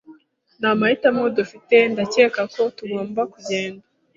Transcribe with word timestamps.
Nta 0.59 0.69
mahitamo 0.79 1.23
dufite. 1.37 1.75
Ndakeka 1.91 2.41
ko 2.53 2.61
tugomba 2.77 3.21
kugenda 3.33 3.83